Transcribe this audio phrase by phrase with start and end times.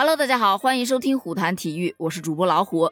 [0.00, 2.88] Hello，大家好，欢迎收听虎谈体育，我是主播老虎。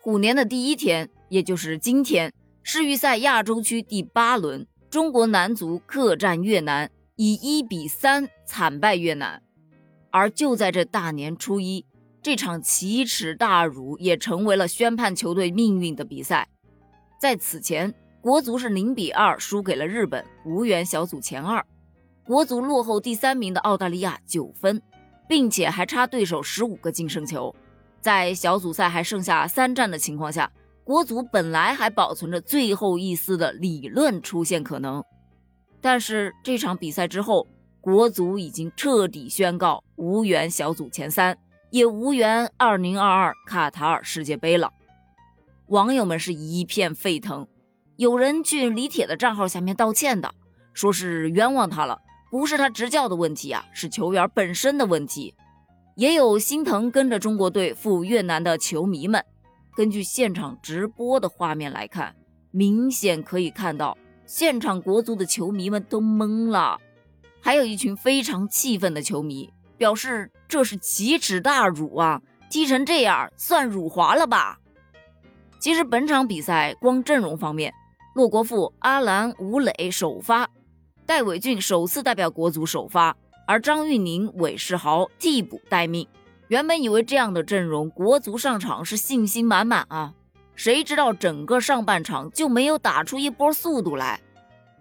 [0.00, 2.32] 虎年的第一天，也就是今天，
[2.62, 9.42] 世预赛亚洲区第八轮，中国男足客战越南，以一比三惨败越南。
[10.10, 11.84] 而就在这大年初一，
[12.22, 16.48] 这场奇耻大辱也成为了宣判球队命运的比赛。
[17.20, 21.62] 在此前，国足是零比二输给了日本，无缘小组前二。
[22.24, 24.80] 国足落后第三名的澳大利亚九分。
[25.28, 27.54] 并且还差对手十五个净胜球，
[28.00, 30.50] 在小组赛还剩下三战的情况下，
[30.82, 35.04] 国足本来还保存着最后一丝的理论出线可能。
[35.80, 37.46] 但是这场比赛之后，
[37.80, 41.38] 国足已经彻底宣告无缘小组前三，
[41.70, 44.72] 也无缘二零二二卡塔尔世界杯了。
[45.66, 47.46] 网友们是一片沸腾，
[47.96, 50.34] 有人去李铁的账号下面道歉的，
[50.72, 52.00] 说是冤枉他了。
[52.30, 55.34] 不是他执教的问题啊，是球员本身的问题。
[55.94, 59.24] 也有心疼跟着中国队赴越南的球迷们。
[59.74, 62.14] 根据现场直播的画面来看，
[62.50, 63.96] 明显可以看到
[64.26, 66.78] 现场国足的球迷们都懵了。
[67.40, 72.20] 还有一群非常气愤的球迷表示：“这是奇耻大辱啊！
[72.50, 74.58] 踢成这样，算辱华了吧？”
[75.58, 77.72] 其实本场比赛光阵容方面，
[78.14, 80.48] 骆国富、阿兰、吴磊首发。
[81.08, 86.06] 戴伟俊首次代表国足首发，而张玉宁、韦世豪替补待命。
[86.48, 90.12] 原本以为这样的阵容，国足上场是信心满满啊，
[90.54, 94.20] 谁知道整个上半场就没有打出一波速度来。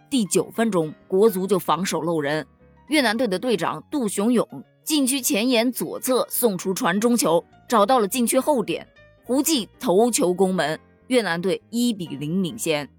[0.10, 2.46] 第九分钟，国足就防守漏人，
[2.88, 4.46] 越南队的队长杜雄勇
[4.84, 8.86] 禁区前沿左侧送出传中球，找到了禁区后点，
[9.24, 12.90] 胡继头球攻门，越南队一比零领先。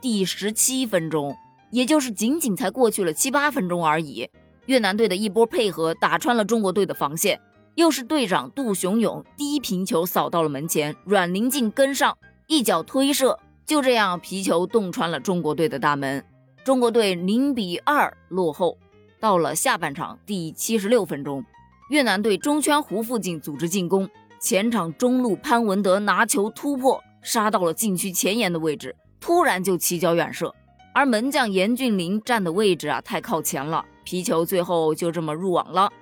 [0.00, 1.36] 第十七分钟。
[1.70, 4.28] 也就是仅仅才过去了七八分钟而已，
[4.66, 7.40] 越南队的一波配合打穿了中国队的防线，
[7.74, 16.24] 又是队长杜雄勇低平球扫到了门前，阮宁静跟上一脚推射，就这样皮球洞穿了中国队的大门，
[16.64, 18.78] 中国队零比二落后。
[19.18, 21.44] 到了下半场第七十六分钟，
[21.88, 24.08] 越南队中圈弧附近组织进攻，
[24.40, 30.54] 前场中路潘文德拿球突破，杀到了禁区前沿的位置，突然就起脚远射。
[30.96, 35.92] 而门将严俊林站的位置啊太靠前了，皮球最后就这么入网了。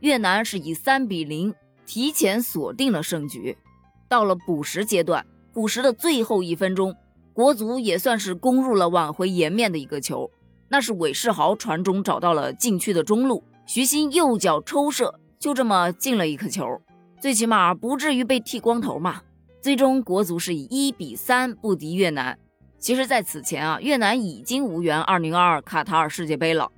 [0.00, 1.54] 越南是以三比零
[1.84, 3.54] 提前锁定了胜局。
[4.08, 6.96] 到了补时阶段，补时的最后一分钟，
[7.34, 10.30] 国足也算是攻入了挽回颜面的一个球，
[10.70, 16.64] 那是韦世豪传中找到了禁区的中路，徐新右脚抽射，就这么进了一颗球，
[17.20, 19.20] 最起码不至于被剃光头嘛。
[19.60, 22.38] 最终国足是以一比三不敌越南。
[22.78, 26.70] 其实，在此前啊，越南已经无缘2022卡塔尔世界杯了。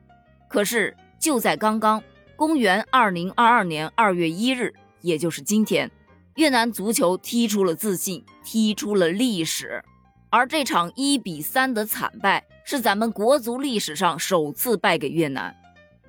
[0.48, 2.02] 可是，就在刚刚，
[2.36, 5.90] 公元2022年2月1日，也就是今天，
[6.36, 9.84] 越南足球踢出了自信，踢出了历史。
[10.30, 15.54] 而这场1比3的惨败，是咱们国足历史上首次败给越南。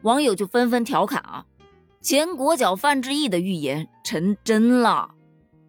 [0.04, 1.46] 网友就纷纷调侃啊，
[2.02, 5.12] 前国脚范志毅的预言成真了。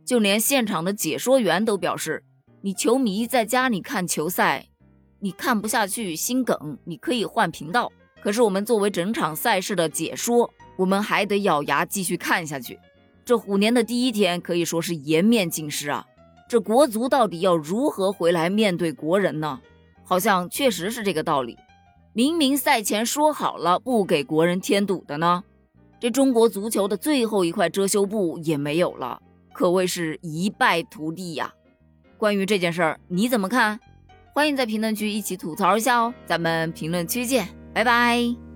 [0.05, 2.23] 就连现场的解说员都表示。
[2.65, 4.69] 你球迷在家里看球赛，
[5.19, 7.91] 你看不下去心梗，你可以换频道。
[8.21, 12.79] 可是我们作为整场赛事的解说，我们还得咬牙继续看下去。
[13.25, 16.07] 这虎年的第一天可以说是颜面尽失啊！
[16.49, 19.61] 这国足到底要如何回来面对国人呢？
[20.05, 21.59] 好像确实是这个道理。
[22.13, 25.43] 明明赛前说好了不给国人添堵的呢，
[25.99, 29.21] 这中国足球的最后一块遮羞布也没有了，
[29.53, 31.53] 可谓是一败涂地呀！
[32.23, 33.81] 关于这件事儿，你怎么看？
[34.33, 36.15] 欢迎在评论区一起吐槽一下哦！
[36.25, 38.52] 咱们评论区见，拜拜。